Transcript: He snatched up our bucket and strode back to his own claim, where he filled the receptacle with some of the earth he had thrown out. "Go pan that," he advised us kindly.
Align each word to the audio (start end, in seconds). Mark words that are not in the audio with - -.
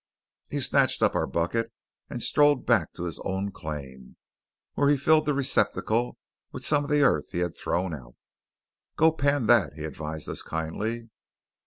He 0.49 0.59
snatched 0.61 1.03
up 1.03 1.13
our 1.13 1.27
bucket 1.27 1.71
and 2.09 2.23
strode 2.23 2.65
back 2.65 2.91
to 2.93 3.03
his 3.03 3.19
own 3.23 3.51
claim, 3.51 4.15
where 4.73 4.89
he 4.89 4.97
filled 4.97 5.27
the 5.27 5.33
receptacle 5.35 6.17
with 6.51 6.65
some 6.65 6.83
of 6.83 6.89
the 6.89 7.03
earth 7.03 7.27
he 7.31 7.37
had 7.37 7.55
thrown 7.55 7.93
out. 7.93 8.15
"Go 8.95 9.11
pan 9.11 9.45
that," 9.45 9.73
he 9.73 9.83
advised 9.83 10.27
us 10.27 10.41
kindly. 10.41 11.11